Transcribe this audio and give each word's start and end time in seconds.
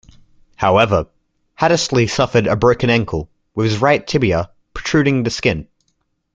However, 0.55 1.05
Hattersley 1.59 2.07
suffered 2.07 2.47
a 2.47 2.55
broken 2.55 2.89
ankle, 2.89 3.29
with 3.53 3.69
his 3.69 3.77
right 3.79 4.07
tibia 4.07 4.49
protruding 4.73 5.21
the 5.21 5.29
skin. 5.29 5.67